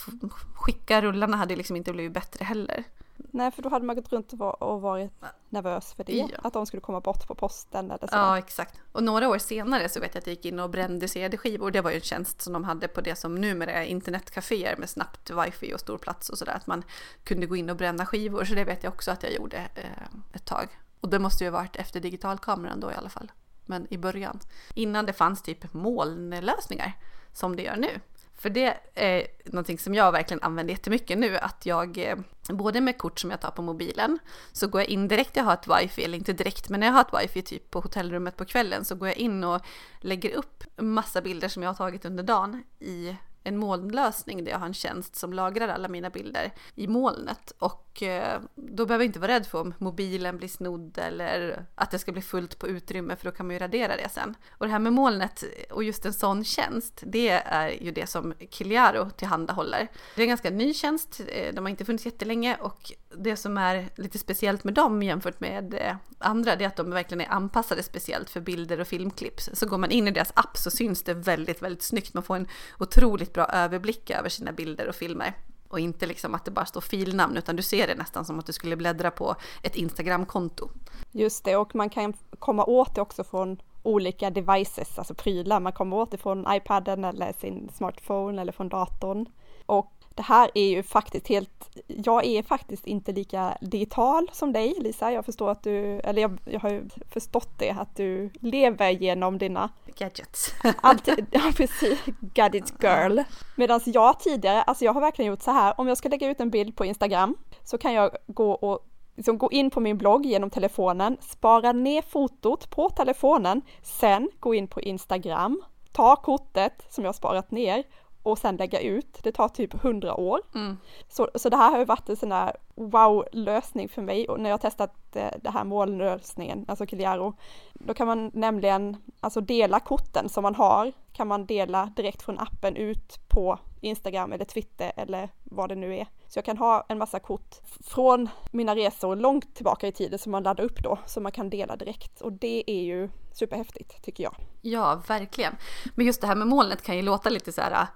[0.54, 2.84] Skicka rullarna hade liksom inte blivit bättre heller.
[3.16, 5.12] Nej, för då hade man gått runt och varit
[5.48, 6.27] nervös för det, ja.
[6.42, 8.16] att de skulle komma bort på posten eller så.
[8.16, 8.81] Ja, exakt.
[8.92, 11.70] Och några år senare så vet jag att jag gick in och brände CD-skivor.
[11.70, 14.90] Det var ju en tjänst som de hade på det som numera är internetcaféer med
[14.90, 16.55] snabbt wifi och stor plats och sådär.
[16.55, 16.83] Att man
[17.25, 20.07] kunde gå in och bränna skivor, så det vet jag också att jag gjorde eh,
[20.33, 20.68] ett tag.
[21.01, 23.33] Och det måste ju ha varit efter digitalkameran då i alla fall.
[23.66, 24.40] Men i början.
[24.75, 26.92] Innan det fanns typ molnlösningar
[27.33, 28.01] som det gör nu.
[28.42, 32.16] För det är någonting som jag verkligen använder jättemycket nu, att jag eh,
[32.48, 34.18] både med kort som jag tar på mobilen
[34.52, 36.94] så går jag in direkt, jag har ett wifi, eller inte direkt, men när jag
[36.94, 39.61] har ett wifi typ på hotellrummet på kvällen så går jag in och
[40.00, 44.59] lägger upp massa bilder som jag har tagit under dagen i en molnlösning där jag
[44.59, 47.52] har en tjänst som lagrar alla mina bilder i molnet.
[47.59, 51.90] Och eh, då behöver jag inte vara rädd för om mobilen blir snodd eller att
[51.90, 54.35] det ska bli fullt på utrymme för då kan man ju radera det sen.
[54.50, 58.35] Och det här med molnet och just en sån tjänst, det är ju det som
[58.50, 59.88] Kiliaro tillhandahåller.
[60.14, 63.59] Det är en ganska ny tjänst, eh, de har inte funnits jättelänge och det som
[63.59, 67.33] är lite speciellt med dem jämfört med eh, andra, det är att de verkligen är
[67.33, 69.40] anpassade speciellt för bilder och filmklipp.
[69.40, 72.14] Så går man in i deras app så syns det väldigt, väldigt snyggt.
[72.14, 75.34] Man får en otroligt bra överblick över sina bilder och filmer.
[75.68, 78.46] Och inte liksom att det bara står filnamn, utan du ser det nästan som att
[78.46, 80.70] du skulle bläddra på ett Instagramkonto.
[81.12, 85.60] Just det, och man kan komma åt det också från olika devices, alltså prylar.
[85.60, 89.26] Man kommer åt det från iPaden eller sin smartphone eller från datorn.
[89.66, 94.75] Och det här är ju faktiskt helt, jag är faktiskt inte lika digital som dig
[94.79, 95.12] Lisa.
[95.12, 99.38] Jag förstår att du, eller jag, jag har ju förstått det, att du lever genom
[99.38, 100.55] dina gadgets.
[100.81, 103.20] Alltid, ja precis, gadget girl.
[103.57, 106.40] Medan jag tidigare, alltså jag har verkligen gjort så här, om jag ska lägga ut
[106.40, 110.27] en bild på Instagram så kan jag gå och liksom gå in på min blogg
[110.27, 117.05] genom telefonen, spara ner fotot på telefonen, sen gå in på Instagram, ta kortet som
[117.05, 117.85] jag sparat ner
[118.22, 119.18] och sen lägga ut.
[119.22, 120.40] Det tar typ hundra år.
[120.54, 120.76] Mm.
[121.08, 124.50] Så, så det här har ju varit en sån där wow-lösning för mig och när
[124.50, 127.35] jag testat eh, det här molnlösningen, alltså Kiliaro,
[127.72, 132.38] då kan man nämligen alltså dela korten som man har, kan man dela direkt från
[132.38, 136.06] appen ut på Instagram eller Twitter eller vad det nu är.
[136.28, 137.54] Så jag kan ha en massa kort
[137.85, 141.50] från mina resor långt tillbaka i tiden som man laddar upp då, som man kan
[141.50, 144.35] dela direkt och det är ju superhäftigt tycker jag.
[144.61, 145.56] Ja, verkligen.
[145.94, 147.87] Men just det här med molnet kan ju låta lite så här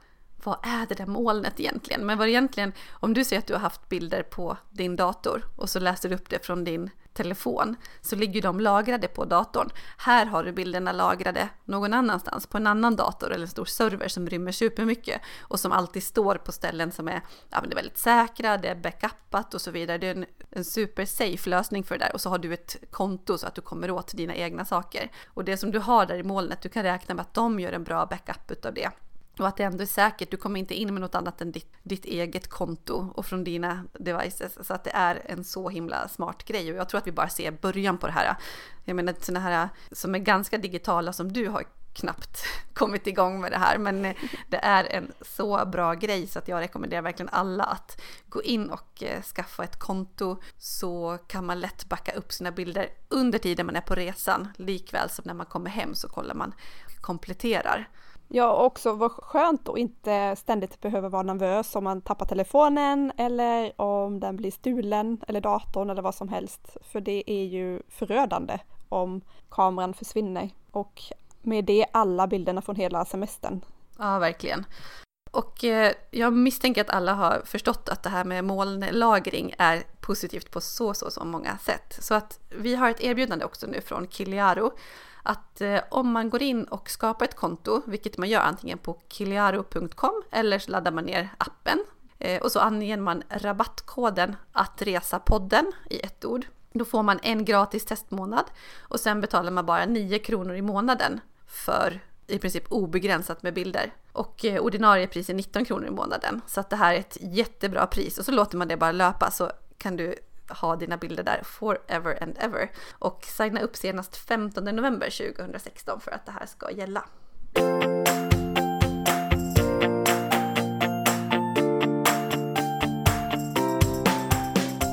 [0.47, 2.07] vad är det där molnet egentligen?
[2.07, 5.71] Men vad egentligen, om du säger att du har haft bilder på din dator och
[5.71, 9.71] så läser du upp det från din telefon så ligger de lagrade på datorn.
[9.99, 14.09] Här har du bilderna lagrade någon annanstans på en annan dator eller en stor server
[14.09, 17.99] som rymmer supermycket och som alltid står på ställen som är, ja, det är väldigt
[17.99, 19.99] säkra, det är backupat och så vidare.
[19.99, 23.39] Det är en, en supersafe lösning för det där och så har du ett konto
[23.39, 25.11] så att du kommer åt dina egna saker.
[25.27, 27.73] Och det som du har där i molnet, du kan räkna med att de gör
[27.73, 28.91] en bra backup utav det.
[29.39, 31.73] Och att det ändå är säkert, du kommer inte in med något annat än ditt,
[31.83, 34.67] ditt, eget konto och från dina devices.
[34.67, 37.29] Så att det är en så himla smart grej och jag tror att vi bara
[37.29, 38.37] ser början på det här.
[38.85, 41.65] Jag menar sådana här som är ganska digitala som du har
[41.97, 42.45] knappt
[42.75, 43.79] kommit igång med det här.
[43.79, 44.03] Men
[44.49, 48.71] det är en så bra grej så att jag rekommenderar verkligen alla att gå in
[48.71, 53.67] och eh, skaffa ett konto så kan man lätt backa upp sina bilder under tiden
[53.67, 54.49] man är på resan.
[54.57, 56.55] Likväl som när man kommer hem så kollar man
[57.01, 57.89] kompletterar.
[58.29, 63.81] Ja, också vad skönt att inte ständigt behöva vara nervös om man tappar telefonen eller
[63.81, 66.77] om den blir stulen eller datorn eller vad som helst.
[66.83, 68.59] För det är ju förödande
[68.89, 71.03] om kameran försvinner och
[71.43, 73.65] med det alla bilderna från hela semestern.
[73.99, 74.67] Ja, verkligen.
[75.31, 80.51] Och eh, jag misstänker att alla har förstått att det här med molnlagring är positivt
[80.51, 81.99] på så, så, så många sätt.
[82.01, 84.73] Så att vi har ett erbjudande också nu från Kiliaro
[85.27, 88.99] att eh, om man går in och skapar ett konto, vilket man gör antingen på
[89.09, 91.85] kiliaro.com eller så laddar man ner appen
[92.19, 96.47] eh, och så anger man rabattkoden att resa podden i ett ord.
[96.73, 98.45] Då får man en gratis testmånad
[98.81, 103.93] och sen betalar man bara 9 kronor i månaden för i princip obegränsat med bilder.
[104.13, 106.41] Och eh, ordinarie pris är 19 kronor i månaden.
[106.47, 109.31] Så att det här är ett jättebra pris och så låter man det bara löpa
[109.31, 110.15] så kan du
[110.51, 112.71] ha dina bilder där forever and ever.
[112.99, 117.05] Och signa upp senast 15 november 2016 för att det här ska gälla.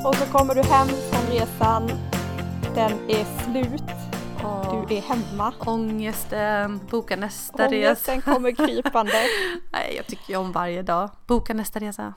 [0.06, 1.88] Och så kommer du hem från resan,
[2.76, 4.13] den är slut
[4.44, 4.88] Oh.
[4.88, 5.54] Du är hemma.
[5.60, 7.76] Ångesten, boka nästa resa.
[7.76, 9.12] Ångesten kommer krypande.
[9.72, 11.10] Nej, jag tycker ju om varje dag.
[11.28, 12.14] Boka nästa resa.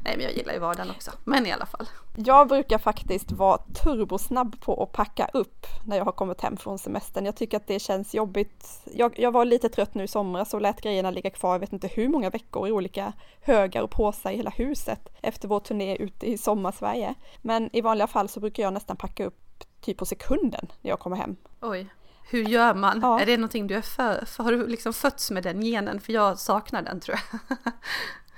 [0.00, 1.10] Nej, men jag gillar ju vardagen också.
[1.24, 1.86] Men i alla fall.
[2.16, 6.78] Jag brukar faktiskt vara turbosnabb på att packa upp när jag har kommit hem från
[6.78, 7.24] semestern.
[7.24, 8.80] Jag tycker att det känns jobbigt.
[8.84, 11.72] Jag, jag var lite trött nu i somras och lät grejerna ligga kvar, jag vet
[11.72, 15.96] inte hur många veckor i olika högar och påsar i hela huset efter vår turné
[15.96, 17.14] ute i sommarsverige.
[17.42, 19.49] Men i vanliga fall så brukar jag nästan packa upp
[19.80, 21.36] typ på sekunden när jag kommer hem.
[21.60, 21.86] Oj.
[22.30, 23.00] Hur gör man?
[23.02, 23.20] Ja.
[23.20, 26.00] Är det någonting du är för, för, har du liksom fötts med den genen?
[26.00, 27.56] För jag saknar den tror jag.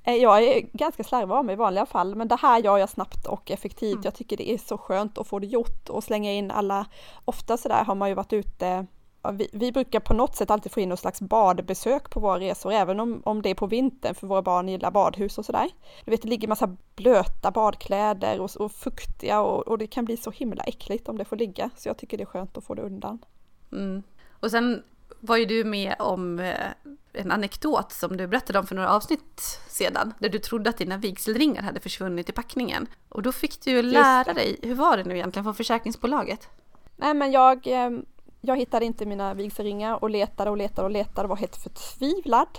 [0.05, 2.89] Eh, jag är ganska slarvig av mig i vanliga fall, men det här gör jag
[2.89, 3.93] snabbt och effektivt.
[3.93, 4.03] Mm.
[4.05, 6.87] Jag tycker det är så skönt att få det gjort och slänga in alla,
[7.25, 8.87] ofta sådär har man ju varit ute
[9.31, 12.73] vi, vi, brukar på något sätt alltid få in något slags badbesök på våra resor,
[12.73, 15.71] även om, om det är på vintern, för våra barn gillar badhus och sådär.
[16.05, 20.17] Du vet, det ligger massa blöta badkläder och, och fuktiga och, och, det kan bli
[20.17, 22.75] så himla äckligt om det får ligga, så jag tycker det är skönt att få
[22.75, 23.19] det undan.
[23.73, 24.03] Mm.
[24.41, 24.83] Och sen
[25.21, 26.55] var ju du med om eh,
[27.13, 30.97] en anekdot som du berättade om för några avsnitt sedan, där du trodde att dina
[30.97, 32.87] vigselringar hade försvunnit i packningen.
[33.09, 36.49] Och då fick du lära dig, hur var det nu egentligen från försäkringsbolaget?
[36.97, 38.05] Nej men jag, ehm,
[38.45, 42.59] jag hittade inte mina vigselringar och letade och letade och letade och var helt förtvivlad.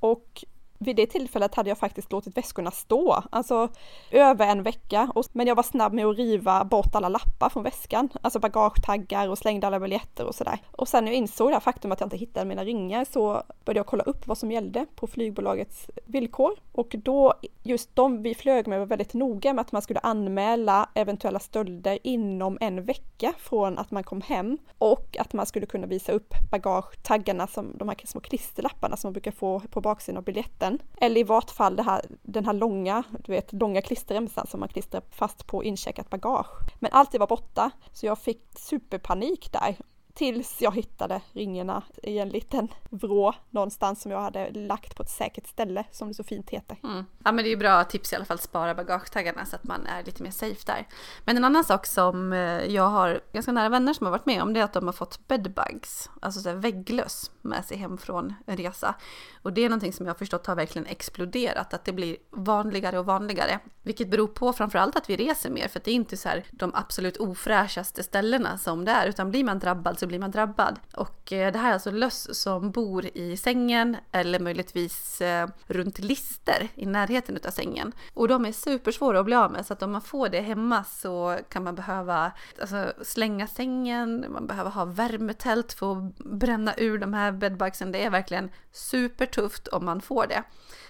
[0.00, 0.44] Och
[0.78, 3.68] vid det tillfället hade jag faktiskt låtit väskorna stå, alltså
[4.10, 5.12] över en vecka.
[5.32, 9.38] Men jag var snabb med att riva bort alla lappar från väskan, alltså bagagetaggar och
[9.38, 10.58] slängde alla biljetter och sådär.
[10.72, 13.42] Och sen när jag insåg det här faktum att jag inte hittade mina ringar så
[13.64, 16.52] började jag kolla upp vad som gällde på flygbolagets villkor.
[16.72, 20.88] Och då, just de vi flög med var väldigt noga med att man skulle anmäla
[20.94, 25.86] eventuella stölder inom en vecka från att man kom hem och att man skulle kunna
[25.86, 30.24] visa upp bagagetaggarna som de här små klisterlapparna som man brukar få på baksidan av
[30.24, 30.86] biljetten remsen.
[31.00, 34.68] Eller i vart fall det här, den här långa, du vet, långa klisterremsan som man
[34.68, 36.46] klistrar fast på incheckat bagage.
[36.80, 39.76] Men allt det var borta, så jag fick superpanik där
[40.18, 45.10] tills jag hittade ringarna i en liten vrå någonstans som jag hade lagt på ett
[45.10, 46.76] säkert ställe som det så fint heter.
[46.84, 47.04] Mm.
[47.24, 49.86] Ja men det är ju bra tips i alla fall spara bagagetaggarna så att man
[49.86, 50.86] är lite mer safe där.
[51.24, 54.42] Men en annan sak som eh, jag har ganska nära vänner som har varit med
[54.42, 58.34] om det är att de har fått bedbugs, alltså så vägglöss med sig hem från
[58.46, 58.94] en resa.
[59.42, 62.98] Och det är någonting som jag har förstått har verkligen exploderat, att det blir vanligare
[62.98, 63.58] och vanligare.
[63.82, 66.44] Vilket beror på framförallt att vi reser mer, för att det är inte så här
[66.50, 70.78] de absolut ofräschaste ställena som det är, utan blir man drabbad så blir man drabbad.
[70.94, 75.98] Och eh, det här är alltså löss som bor i sängen eller möjligtvis eh, runt
[75.98, 77.92] lister i närheten av sängen.
[78.14, 80.84] Och de är supersvåra att bli av med, så att om man får det hemma
[80.84, 86.98] så kan man behöva alltså, slänga sängen, man behöver ha värmetält för att bränna ur
[86.98, 87.92] de här bedbugsen.
[87.92, 90.42] Det är verkligen supertufft om man får det.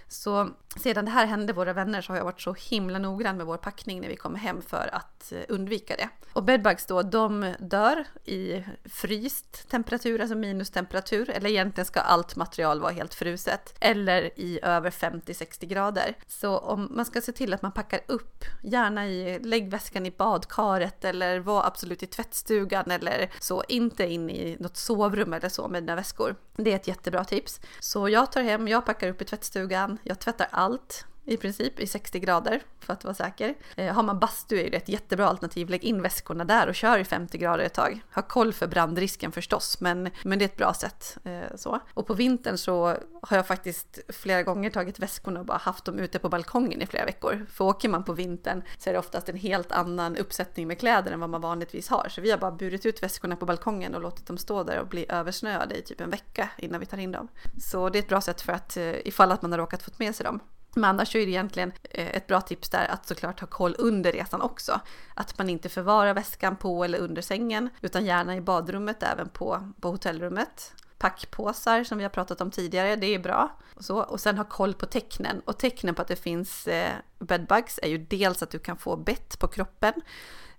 [0.09, 3.47] Så sedan det här hände våra vänner så har jag varit så himla noggrann med
[3.47, 6.09] vår packning när vi kommer hem för att eh, undvika det.
[6.33, 12.81] Och bedbugs då, de dör i fryst temperatur, alltså minustemperatur, eller egentligen ska allt material
[12.81, 16.14] vara helt fruset, eller i över 50-60 grader.
[16.27, 20.11] Så om man ska se till att man packar upp, gärna i, lägg väskan i
[20.11, 25.68] badkaret eller var absolut i tvättstugan eller så, inte in i något sovrum eller så
[25.68, 26.37] med dina väskor.
[26.57, 27.61] Det är ett jättebra tips.
[27.81, 31.86] Så jag tar hem, jag packar upp i tvättstugan, jag tvättar allt i princip i
[31.86, 33.54] 60 grader för att vara säker.
[33.76, 35.68] Eh, har man bastu är det ett jättebra alternativ.
[35.68, 38.00] Lägg in väskorna där och kör i 50 grader ett tag.
[38.14, 41.18] Ha koll för brandrisken förstås, men, men det är ett bra sätt.
[41.24, 41.80] Eh, så.
[41.94, 45.98] Och på vintern så har jag faktiskt flera gånger tagit väskorna och bara haft dem
[45.98, 47.46] ute på balkongen i flera veckor.
[47.50, 51.12] För åker man på vintern så är det oftast en helt annan uppsättning med kläder
[51.12, 52.08] än vad man vanligtvis har.
[52.08, 54.88] Så vi har bara burit ut väskorna på balkongen och låtit dem stå där och
[54.88, 57.28] bli översnöade i typ en vecka innan vi tar in dem.
[57.60, 59.98] Så det är ett bra sätt för att eh, ifall att man har råkat fått
[59.98, 60.40] med sig dem.
[60.74, 64.12] Men annars är det egentligen eh, ett bra tips där att såklart ha koll under
[64.12, 64.81] resan också.
[65.14, 69.72] Att man inte förvarar väskan på eller under sängen utan gärna i badrummet även på,
[69.81, 70.72] på hotellrummet.
[70.98, 73.57] Packpåsar som vi har pratat om tidigare, det är bra.
[73.74, 73.98] Och, så.
[73.98, 75.40] och sen ha koll på tecknen.
[75.44, 78.96] Och tecknen på att det finns eh, bedbugs är ju dels att du kan få
[78.96, 79.92] bett på kroppen.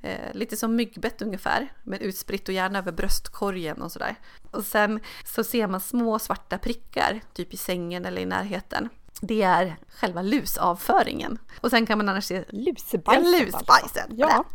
[0.01, 4.15] Eh, lite som myggbett ungefär, men utspritt och gärna över bröstkorgen och sådär.
[4.51, 8.89] Och sen så ser man små svarta prickar, typ i sängen eller i närheten
[9.21, 11.37] det är själva lusavföringen.
[11.61, 13.33] Och sen kan man annars se lusbajsen.
[13.33, 14.07] Ja, lusbajsen.
[14.17, 14.45] Ja.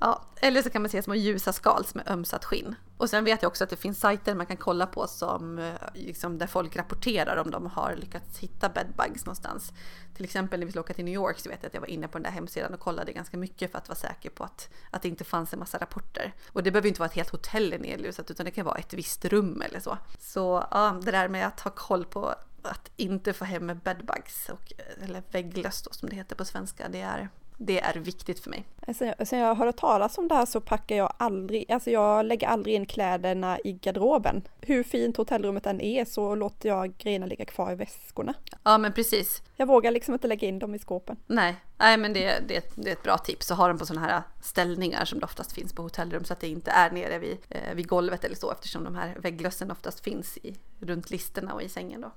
[0.00, 0.22] ja.
[0.42, 2.74] Eller så kan man se små ljusa skal som är ömsat skinn.
[2.96, 5.74] Och sen vet jag också att det finns sajter man kan kolla på som, eh,
[5.94, 9.72] liksom, där folk rapporterar om de har lyckats hitta bedbugs någonstans.
[10.14, 11.90] Till exempel när vi skulle åka till New York så vet jag att jag var
[11.90, 14.68] inne på den där hemsidan och kollade ganska mycket för att vara säker på att,
[14.90, 16.34] att det inte fanns en massa rapporter.
[16.52, 19.24] Och det behöver inte vara ett helt hotell nedlusat utan det kan vara ett visst
[19.24, 19.98] rum eller så.
[20.18, 24.72] Så ja, det där med att ha koll på att inte få hem bedbugs, och,
[25.02, 28.64] eller vägglöss som det heter på svenska, det är, Det är viktigt för mig.
[28.94, 32.48] Sen alltså, jag hörde talas om det här så packar jag aldrig, alltså jag lägger
[32.48, 34.42] aldrig in kläderna i garderoben.
[34.60, 38.34] Hur fint hotellrummet än är så låter jag grejerna ligga kvar i väskorna.
[38.62, 39.42] Ja men precis.
[39.56, 41.16] Jag vågar liksom inte lägga in dem i skåpen.
[41.26, 44.06] Nej, Nej men det, det, det är ett bra tips att ha dem på sådana
[44.06, 47.38] här ställningar som det oftast finns på hotellrum så att det inte är nere vid,
[47.48, 51.62] eh, vid golvet eller så eftersom de här vägglössen oftast finns i, runt listerna och
[51.62, 52.12] i sängen då.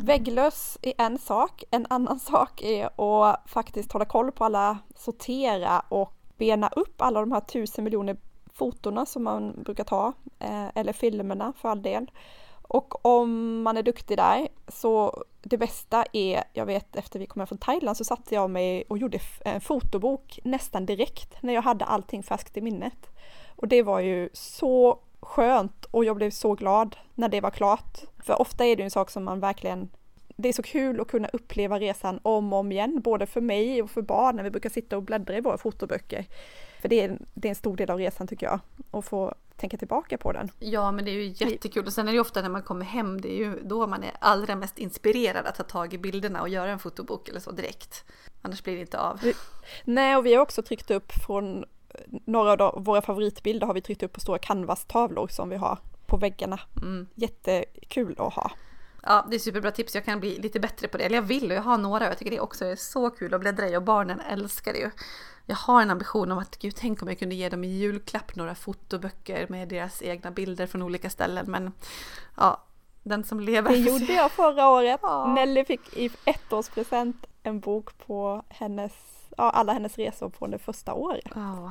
[0.00, 5.80] Vägglöss är en sak, en annan sak är att faktiskt hålla koll på alla, sortera
[5.88, 8.16] och bena upp alla de här tusen miljoner
[8.54, 12.10] fotona som man brukar ta, eh, eller filmerna för all del.
[12.62, 17.40] Och om man är duktig där så det bästa är, jag vet efter vi kom
[17.40, 21.62] hem från Thailand så satte jag mig och gjorde en fotobok nästan direkt när jag
[21.62, 23.10] hade allting färskt i minnet.
[23.56, 27.98] Och det var ju så skönt och jag blev så glad när det var klart.
[28.18, 29.88] För ofta är det en sak som man verkligen
[30.40, 33.82] det är så kul att kunna uppleva resan om och om igen, både för mig
[33.82, 36.26] och för barn när vi brukar sitta och bläddra i våra fotoböcker.
[36.80, 38.60] För det är, det är en stor del av resan tycker jag,
[38.90, 40.50] att få tänka tillbaka på den.
[40.58, 43.20] Ja, men det är ju jättekul och sen är det ofta när man kommer hem,
[43.20, 46.48] det är ju då man är allra mest inspirerad att ta tag i bilderna och
[46.48, 48.04] göra en fotobok eller så direkt.
[48.42, 49.20] Annars blir det inte av.
[49.84, 51.64] Nej, och vi har också tryckt upp från
[52.06, 56.16] några av våra favoritbilder har vi tryckt upp på stora canvas-tavlor som vi har på
[56.16, 56.60] väggarna.
[56.82, 57.06] Mm.
[57.14, 58.50] Jättekul att ha.
[59.02, 59.94] Ja, det är superbra tips.
[59.94, 61.04] Jag kan bli lite bättre på det.
[61.04, 63.34] Eller jag vill och jag har några och jag tycker det också är så kul
[63.34, 64.90] att bläddra i och barnen älskar det ju.
[65.46, 68.36] Jag har en ambition om att gud, tänk om jag kunde ge dem i julklapp
[68.36, 71.46] några fotoböcker med deras egna bilder från olika ställen.
[71.48, 71.72] Men
[72.36, 72.64] ja,
[73.02, 73.70] den som lever.
[73.70, 75.00] Det gjorde jag förra året.
[75.02, 75.34] Ja.
[75.34, 78.92] Nelly fick i ettårspresent en bok på hennes,
[79.38, 81.36] ja, alla hennes resor från det första året.
[81.36, 81.70] Oh.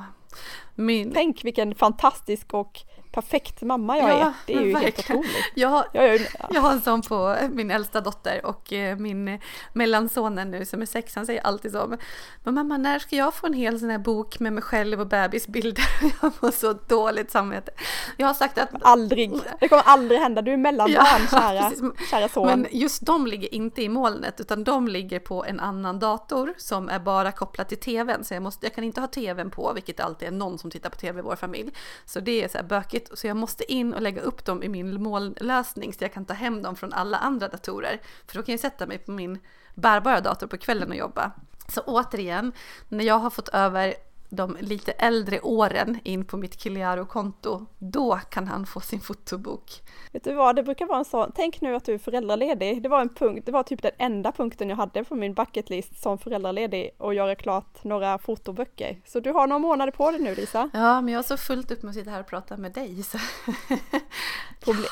[0.74, 1.12] Min...
[1.14, 4.32] Tänk vilken fantastisk och perfekt mamma jag ja, är.
[4.46, 4.82] Det är ju verkligen.
[4.82, 5.52] helt otroligt.
[5.54, 6.48] Jag, jag, är, ja.
[6.54, 9.40] jag har en sån på min äldsta dotter och eh, min
[9.72, 11.96] mellansonen nu som är sex, han säger alltid så.
[12.44, 15.06] Men mamma, när ska jag få en hel sån här bok med mig själv och
[15.06, 15.84] bebisbilder?
[16.22, 17.72] Jag får så dåligt samvete.
[18.16, 18.70] Jag har sagt att...
[18.80, 19.32] Aldrig!
[19.60, 21.72] Det kommer aldrig hända, du är mellanbarn ja, kära,
[22.10, 22.46] kära son.
[22.46, 26.88] Men just de ligger inte i molnet utan de ligger på en annan dator som
[26.88, 28.24] är bara kopplad till tvn.
[28.24, 30.90] Så jag, måste, jag kan inte ha tvn på, vilket alltid är någon som tittar
[30.90, 31.70] på tv i vår familj.
[32.04, 34.68] Så det är så här bökigt så jag måste in och lägga upp dem i
[34.68, 38.00] min molnlösning så jag kan ta hem dem från alla andra datorer.
[38.26, 39.38] För då kan jag sätta mig på min
[39.74, 41.32] bärbara dator på kvällen och jobba.
[41.68, 42.52] Så återigen,
[42.88, 43.94] när jag har fått över
[44.30, 49.82] de lite äldre åren in på mitt Kiliaro-konto, då kan han få sin fotobok.
[50.12, 52.88] Vet du vad, det brukar vara en sån, tänk nu att du är föräldraledig, det
[52.88, 56.18] var en punkt, det var typ den enda punkten jag hade på min bucketlist som
[56.18, 59.00] föräldraledig och göra klart några fotoböcker.
[59.06, 60.70] Så du har några månader på dig nu Lisa.
[60.72, 63.02] Ja, men jag har så fullt upp med att sitta här och prata med dig.
[63.02, 63.18] Så.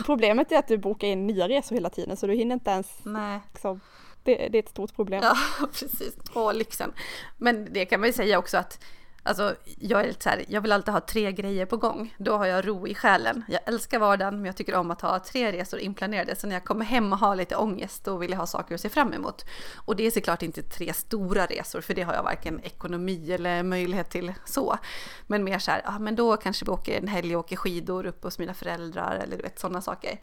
[0.06, 3.04] Problemet är att du bokar in nya resor hela tiden så du hinner inte ens
[3.04, 3.40] Nej.
[3.52, 3.80] Liksom,
[4.22, 5.22] det, det, är ett stort problem.
[5.22, 6.16] Ja, precis.
[6.34, 6.92] Åh, lyxen.
[7.36, 8.84] Men det kan man ju säga också att
[9.26, 12.14] Alltså, jag är lite så här, jag vill alltid ha tre grejer på gång.
[12.18, 13.44] Då har jag ro i själen.
[13.48, 16.36] Jag älskar vardagen, men jag tycker om att ha tre resor inplanerade.
[16.36, 18.80] Så när jag kommer hem och har lite ångest, då vill jag ha saker att
[18.80, 19.44] se fram emot.
[19.76, 23.62] Och det är såklart inte tre stora resor, för det har jag varken ekonomi eller
[23.62, 24.78] möjlighet till så.
[25.26, 28.06] Men mer så här, ja men då kanske vi åker en helg och åker skidor
[28.06, 30.18] upp hos mina föräldrar eller du vet sådana saker.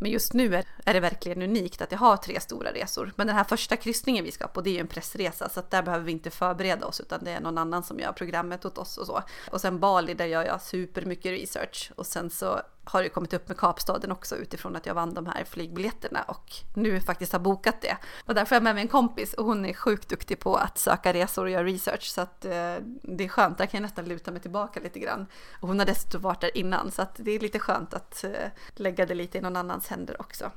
[0.00, 3.12] Men just nu är, är det verkligen unikt att jag har tre stora resor.
[3.16, 5.70] Men den här första kryssningen vi ska på, det är ju en pressresa, så att
[5.70, 8.78] där behöver vi inte förbereda oss, utan det är någon annan som gör programmet åt
[8.78, 9.22] oss och så.
[9.50, 11.92] Och sen Bali, där gör jag supermycket research.
[11.96, 15.26] Och sen så har det kommit upp med Kapstaden också utifrån att jag vann de
[15.26, 17.96] här flygbiljetterna och nu faktiskt har bokat det.
[18.26, 20.78] Och därför har jag med mig en kompis och hon är sjukt duktig på att
[20.78, 24.04] söka resor och göra research så att eh, det är skönt, där kan jag nästan
[24.04, 25.26] luta mig tillbaka lite grann.
[25.60, 28.50] Och hon har dessutom varit där innan så att det är lite skönt att eh,
[28.74, 30.50] lägga det lite i någon annans händer också.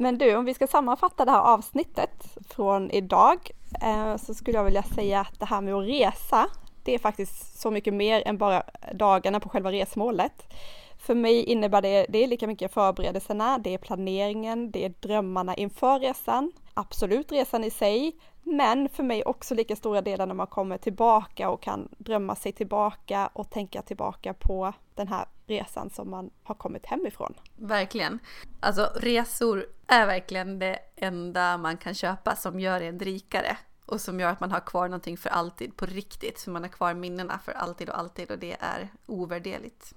[0.00, 3.50] Men du, om vi ska sammanfatta det här avsnittet från idag
[3.82, 6.46] eh, så skulle jag vilja säga att det här med att resa,
[6.88, 8.62] det är faktiskt så mycket mer än bara
[8.92, 10.54] dagarna på själva resmålet.
[10.98, 15.54] För mig innebär det, det är lika mycket förberedelserna, det är planeringen, det är drömmarna
[15.54, 20.46] inför resan, absolut resan i sig, men för mig också lika stora delar när man
[20.46, 26.10] kommer tillbaka och kan drömma sig tillbaka och tänka tillbaka på den här resan som
[26.10, 27.34] man har kommit hemifrån.
[27.56, 28.18] Verkligen.
[28.60, 33.56] Alltså resor är verkligen det enda man kan köpa som gör en rikare
[33.88, 36.38] och som gör att man har kvar någonting för alltid på riktigt.
[36.38, 39.94] Så man har kvar minnena för alltid och alltid och det är ovärderligt.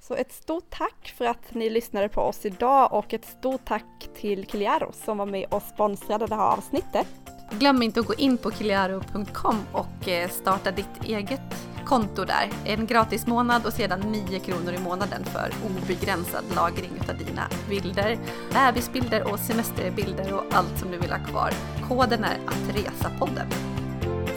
[0.00, 4.08] Så ett stort tack för att ni lyssnade på oss idag och ett stort tack
[4.14, 7.06] till Kiliaro som var med och sponsrade det här avsnittet.
[7.50, 12.50] Glöm inte att gå in på kiliaro.com och eh, starta ditt eget konto där.
[12.64, 18.18] En gratis månad och sedan 9 kronor i månaden för obegränsad lagring av dina bilder,
[18.52, 21.50] bebisbilder och semesterbilder och allt som du vill ha kvar.
[21.88, 23.46] Koden är att resa podden.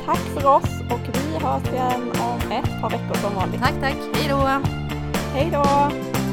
[0.05, 3.61] tack för oss och vi hörs igen om ett par veckor som vanligt.
[3.61, 3.95] Tack, tack.
[4.13, 4.61] Hej då!
[5.33, 6.30] Hej då!